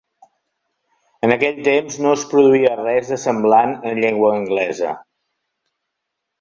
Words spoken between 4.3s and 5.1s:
anglesa.